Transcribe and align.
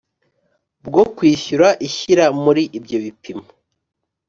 Bwo 0.85 1.03
kwishyura 1.15 1.67
ishyira 1.87 2.25
muri 2.43 2.63
ibyo 2.77 2.97
bipimo 3.05 3.45